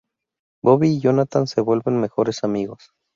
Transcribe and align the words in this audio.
Bobby 0.63 0.93
y 0.95 0.99
Jonathan 0.99 1.45
se 1.45 1.61
vuelven 1.61 1.99
mejores 1.99 2.43
amigos. 2.43 2.91